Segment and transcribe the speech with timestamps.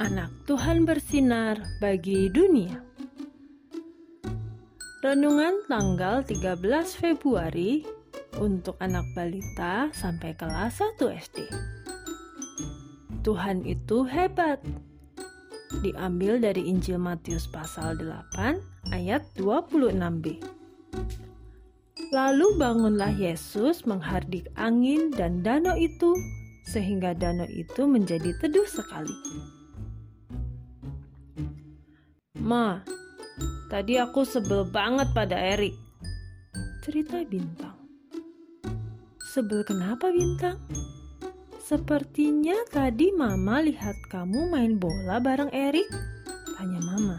[0.00, 2.80] anak Tuhan bersinar bagi dunia.
[5.04, 6.56] Renungan tanggal 13
[6.96, 7.84] Februari
[8.40, 11.44] untuk anak balita sampai kelas 1 SD.
[13.20, 14.64] Tuhan itu hebat.
[15.84, 20.40] Diambil dari Injil Matius pasal 8 ayat 26b.
[22.16, 26.16] Lalu bangunlah Yesus menghardik angin dan danau itu
[26.64, 29.16] sehingga danau itu menjadi teduh sekali.
[32.40, 32.80] Ma,
[33.68, 35.76] tadi aku sebel banget pada Erik.
[36.80, 37.76] Cerita Bintang.
[39.30, 40.58] Sebel kenapa Bintang?
[41.60, 45.86] Sepertinya tadi Mama lihat kamu main bola bareng Erik.
[46.58, 47.18] Tanya Mama.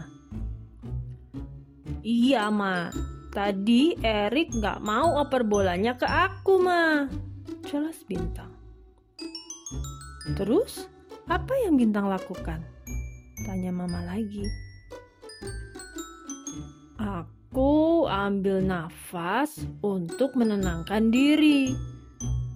[2.04, 2.92] Iya, Ma.
[3.32, 7.08] Tadi Erik nggak mau oper bolanya ke aku, Ma.
[7.64, 8.52] Jelas Bintang.
[10.38, 10.86] Terus,
[11.26, 12.62] apa yang Bintang lakukan?
[13.42, 14.46] Tanya Mama lagi.
[17.02, 21.74] Aku ambil nafas untuk menenangkan diri.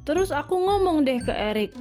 [0.06, 1.74] Terus aku ngomong deh ke Erik.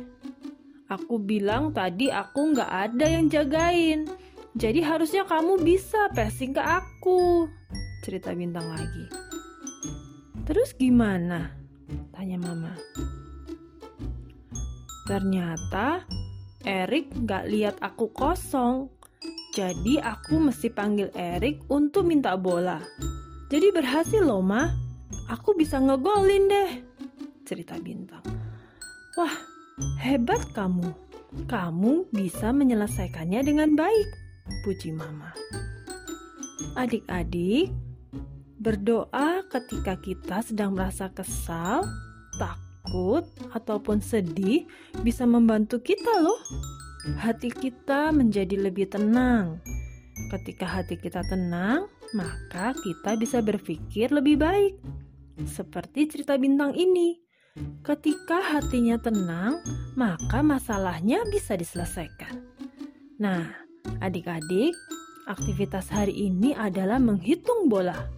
[0.90, 4.10] Aku bilang tadi aku nggak ada yang jagain.
[4.58, 7.46] Jadi harusnya kamu bisa passing ke aku.
[8.02, 9.06] Cerita bintang lagi.
[10.46, 11.54] Terus gimana?
[12.14, 12.74] Tanya mama.
[15.06, 16.02] Ternyata
[16.66, 18.90] Erik nggak lihat aku kosong.
[19.54, 22.82] Jadi aku mesti panggil Erik untuk minta bola.
[23.48, 24.66] Jadi berhasil loh, Ma.
[25.30, 26.72] Aku bisa ngegolin deh.
[27.46, 28.26] Cerita Bintang.
[29.16, 29.32] Wah,
[30.02, 30.90] hebat kamu.
[31.46, 34.10] Kamu bisa menyelesaikannya dengan baik.
[34.66, 35.32] Puji Mama.
[36.76, 37.70] Adik-adik,
[38.60, 41.86] berdoa ketika kita sedang merasa kesal,
[42.86, 43.26] takut,
[43.58, 44.70] ataupun sedih
[45.02, 46.38] bisa membantu kita loh
[47.18, 49.62] hati kita menjadi lebih tenang.
[50.30, 54.78] Ketika hati kita tenang, maka kita bisa berpikir lebih baik.
[55.46, 57.20] Seperti cerita bintang ini,
[57.86, 59.62] ketika hatinya tenang,
[59.94, 62.42] maka masalahnya bisa diselesaikan.
[63.22, 63.54] Nah,
[64.02, 64.74] adik-adik,
[65.30, 68.10] aktivitas hari ini adalah menghitung bola.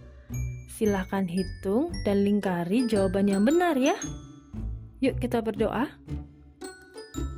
[0.78, 3.98] Silahkan hitung dan lingkari jawaban yang benar ya.
[4.98, 5.86] Yuk kita berdoa.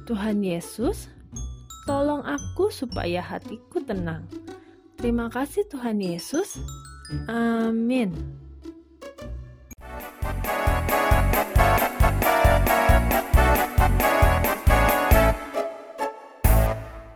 [0.09, 1.07] Tuhan Yesus,
[1.91, 4.23] Tolong aku supaya hatiku tenang.
[5.01, 6.61] Terima kasih Tuhan Yesus.
[7.27, 8.15] Amin.